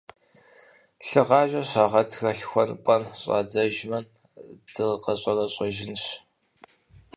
[1.07, 3.99] Лъыгъажэр щагъэтрэ лъхуэн-пӀэн щӀадзэжмэ,
[4.73, 6.05] дыкъэщӀэрэщӀэжынщ.